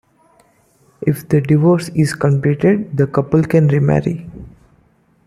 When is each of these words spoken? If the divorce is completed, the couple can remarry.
If 1.05 1.29
the 1.29 1.41
divorce 1.41 1.89
is 1.89 2.15
completed, 2.15 2.97
the 2.97 3.05
couple 3.05 3.43
can 3.43 3.67
remarry. 3.67 4.27